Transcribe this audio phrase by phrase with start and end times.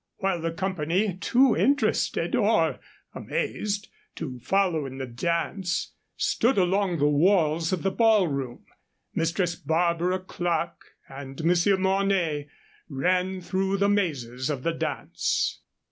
[0.17, 2.79] While the company, too interested or
[3.13, 8.65] amazed to follow in the dance, stood along the walls of the ballroom,
[9.13, 12.47] Mistress Barbara Clerke and Monsieur Mornay
[12.89, 15.61] ran through the mazes of the dance.